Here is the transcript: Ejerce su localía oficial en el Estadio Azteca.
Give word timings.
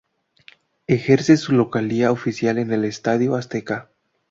Ejerce 0.87 1.37
su 1.37 1.51
localía 1.53 2.11
oficial 2.11 2.57
en 2.57 2.73
el 2.73 2.85
Estadio 2.85 3.35
Azteca. 3.35 3.91